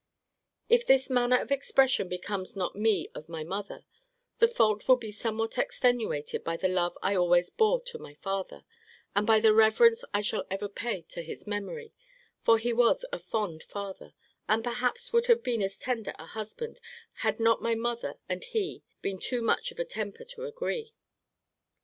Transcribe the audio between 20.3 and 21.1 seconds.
agree.